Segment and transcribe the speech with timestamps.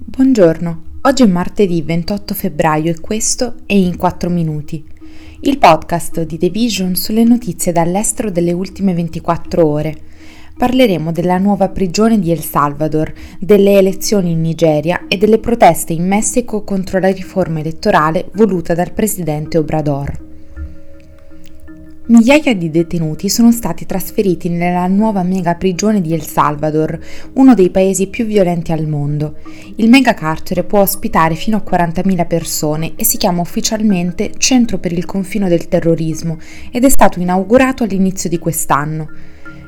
[0.00, 4.82] Buongiorno, oggi è martedì 28 febbraio e questo è In 4 Minuti,
[5.40, 9.96] il podcast di The Vision sulle notizie dall'estero delle ultime 24 ore.
[10.56, 16.06] Parleremo della nuova prigione di El Salvador, delle elezioni in Nigeria e delle proteste in
[16.06, 20.27] Messico contro la riforma elettorale voluta dal presidente Obrador.
[22.10, 26.98] Migliaia di detenuti sono stati trasferiti nella nuova mega prigione di El Salvador,
[27.34, 29.36] uno dei paesi più violenti al mondo.
[29.76, 34.92] Il mega carcere può ospitare fino a 40.000 persone e si chiama ufficialmente Centro per
[34.92, 36.38] il confino del terrorismo
[36.72, 39.10] ed è stato inaugurato all'inizio di quest'anno.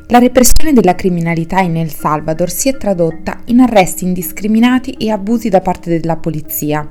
[0.06, 5.50] La repressione della criminalità in El Salvador si è tradotta in arresti indiscriminati e abusi
[5.50, 6.90] da parte della polizia.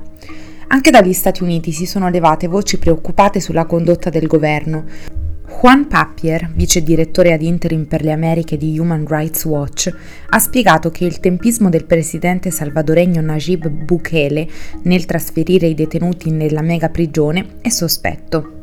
[0.68, 5.18] Anche dagli Stati Uniti si sono levate voci preoccupate sulla condotta del governo.
[5.58, 9.92] Juan Papier, vice direttore ad interim per le Americhe di Human Rights Watch,
[10.28, 14.48] ha spiegato che il tempismo del presidente salvadoregno Najib Bukele
[14.84, 18.58] nel trasferire i detenuti nella mega prigione è sospetto.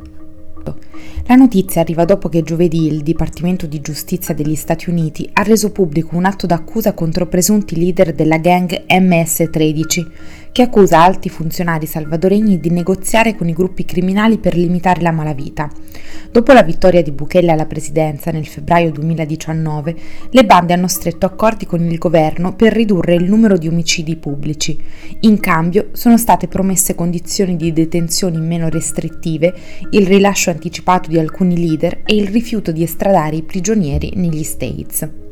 [1.26, 5.70] La notizia arriva dopo che giovedì il Dipartimento di Giustizia degli Stati Uniti ha reso
[5.70, 10.06] pubblico un atto d'accusa contro presunti leader della gang MS-13,
[10.52, 15.70] che accusa alti funzionari salvadoregni di negoziare con i gruppi criminali per limitare la malavita.
[16.30, 19.96] Dopo la vittoria di Bukele alla presidenza nel febbraio 2019,
[20.30, 24.78] le bande hanno stretto accordi con il governo per ridurre il numero di omicidi pubblici.
[25.20, 29.54] In cambio sono state promesse condizioni di detenzione meno restrittive,
[29.90, 35.27] il rilascio anticipato di alcuni leader e il rifiuto di estradare i prigionieri negli States.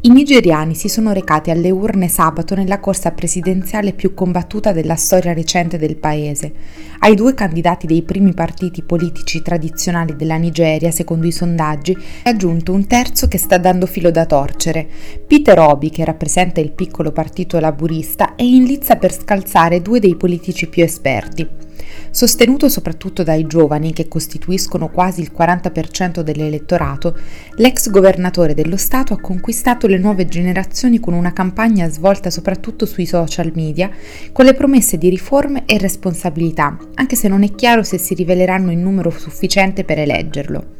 [0.00, 5.32] I nigeriani si sono recati alle urne sabato nella corsa presidenziale più combattuta della storia
[5.32, 6.52] recente del paese.
[7.00, 12.72] Ai due candidati dei primi partiti politici tradizionali della Nigeria, secondo i sondaggi, è aggiunto
[12.72, 14.86] un terzo che sta dando filo da torcere.
[15.26, 20.14] Peter Obi, che rappresenta il piccolo partito laburista, è in lizza per scalzare due dei
[20.14, 21.66] politici più esperti.
[22.10, 27.16] Sostenuto soprattutto dai giovani, che costituiscono quasi il 40% dell'elettorato,
[27.56, 33.06] l'ex governatore dello Stato ha conquistato le nuove generazioni con una campagna svolta soprattutto sui
[33.06, 33.90] social media,
[34.32, 38.70] con le promesse di riforme e responsabilità, anche se non è chiaro se si riveleranno
[38.70, 40.76] in numero sufficiente per eleggerlo.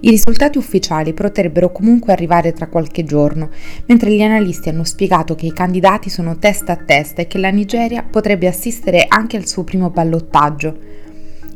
[0.00, 3.50] I risultati ufficiali potrebbero comunque arrivare tra qualche giorno,
[3.86, 7.50] mentre gli analisti hanno spiegato che i candidati sono testa a testa e che la
[7.50, 10.67] Nigeria potrebbe assistere anche al suo primo ballottaggio.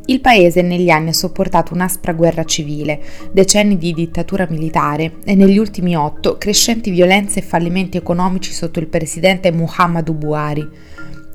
[0.06, 3.00] Il paese negli anni ha sopportato un'aspra guerra civile,
[3.30, 8.88] decenni di dittatura militare e negli ultimi otto crescenti violenze e fallimenti economici sotto il
[8.88, 10.68] presidente Muhammadu Buhari.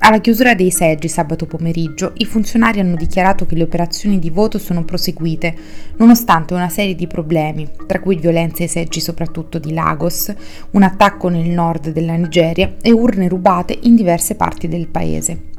[0.00, 4.58] Alla chiusura dei seggi sabato pomeriggio, i funzionari hanno dichiarato che le operazioni di voto
[4.58, 5.54] sono proseguite,
[5.96, 10.32] nonostante una serie di problemi, tra cui violenze ai seggi soprattutto di Lagos,
[10.72, 15.57] un attacco nel nord della Nigeria e urne rubate in diverse parti del paese.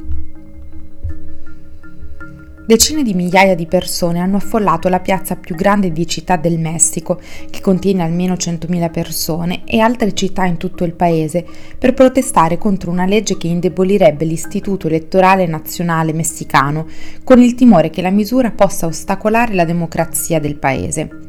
[2.69, 7.19] Decine di migliaia di persone hanno affollato la piazza più grande di Città del Messico,
[7.49, 11.43] che contiene almeno 100.000 persone, e altre città in tutto il paese,
[11.79, 16.85] per protestare contro una legge che indebolirebbe l'Istituto Elettorale Nazionale Messicano,
[17.23, 21.28] con il timore che la misura possa ostacolare la democrazia del paese.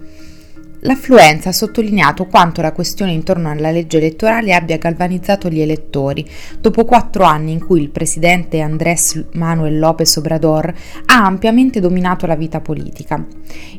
[0.85, 6.27] L'affluenza ha sottolineato quanto la questione intorno alla legge elettorale abbia galvanizzato gli elettori,
[6.59, 10.73] dopo quattro anni in cui il presidente Andrés Manuel López Obrador
[11.05, 13.23] ha ampiamente dominato la vita politica.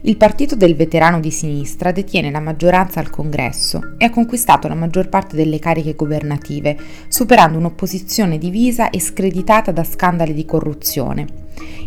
[0.02, 4.76] Il partito del veterano di sinistra detiene la maggioranza al congresso e ha conquistato la
[4.76, 11.41] maggior parte delle cariche governative, superando un'opposizione divisa e screditata da scandali di corruzione.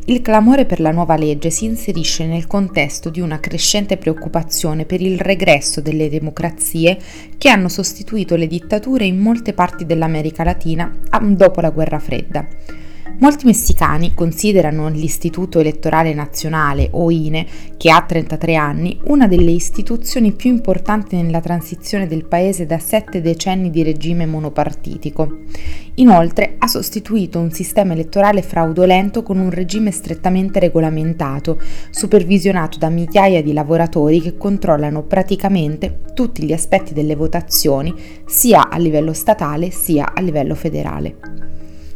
[0.06, 5.00] Il clamore per la nuova legge si inserisce nel contesto di una crescente preoccupazione per
[5.00, 6.98] il regresso delle democrazie
[7.38, 12.46] che hanno sostituito le dittature in molte parti dell'America Latina dopo la guerra fredda.
[13.16, 20.32] Molti messicani considerano l'Istituto Elettorale Nazionale, o INE, che ha 33 anni, una delle istituzioni
[20.32, 25.42] più importanti nella transizione del paese da sette decenni di regime monopartitico.
[25.94, 31.60] Inoltre ha sostituito un sistema elettorale fraudolento con un regime strettamente regolamentato,
[31.90, 37.94] supervisionato da migliaia di lavoratori che controllano praticamente tutti gli aspetti delle votazioni,
[38.26, 41.43] sia a livello statale sia a livello federale.